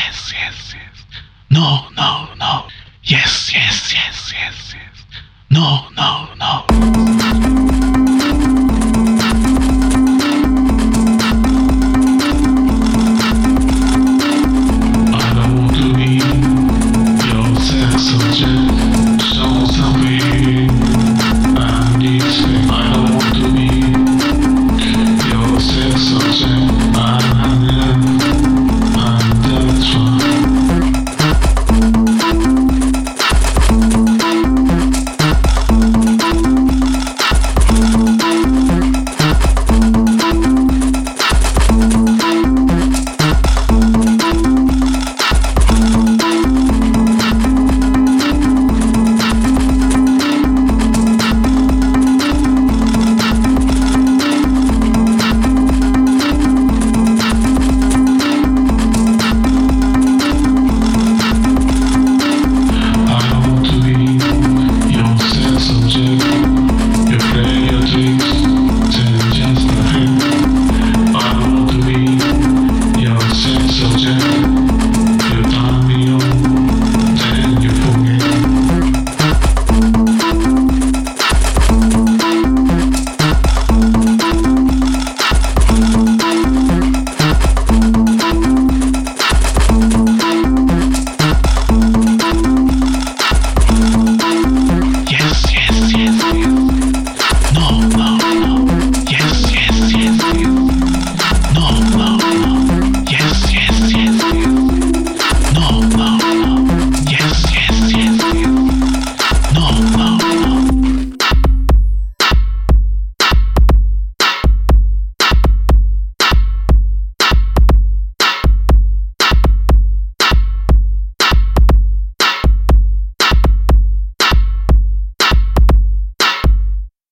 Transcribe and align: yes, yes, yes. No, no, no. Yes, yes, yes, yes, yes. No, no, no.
yes, 0.00 0.32
yes, 0.32 0.74
yes. 0.74 1.04
No, 1.50 1.88
no, 1.96 2.28
no. 2.38 2.66
Yes, 3.02 3.52
yes, 3.52 3.92
yes, 3.92 4.32
yes, 4.32 4.74
yes. 4.74 5.04
No, 5.50 5.88
no, 5.96 6.28
no. 6.38 6.69